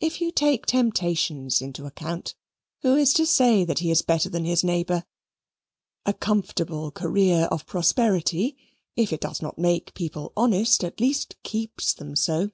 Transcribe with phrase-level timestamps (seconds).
[0.00, 2.34] If you take temptations into account,
[2.80, 5.04] who is to say that he is better than his neighbour?
[6.04, 8.56] A comfortable career of prosperity,
[8.96, 12.50] if it does not make people honest, at least keeps them so.